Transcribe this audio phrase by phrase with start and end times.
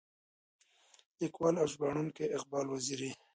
[1.21, 3.11] ليکوال او ژباړونکی اقبال وزيري.